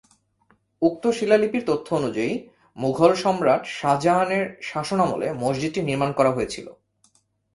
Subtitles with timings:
[0.81, 2.33] উক্ত শিলালিপির তথ্য অনুযায়ী,
[2.77, 6.67] মুঘল সম্রাট শাহজাহানের শাসনামলে মসজিদটি নির্মাণ করা হয়েছিল।